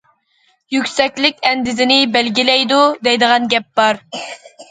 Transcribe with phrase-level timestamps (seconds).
[0.75, 4.01] يۈكسەكلىك ئەندىزىنى بەلگىلەيدۇ، دەيدىغان گەپ بار.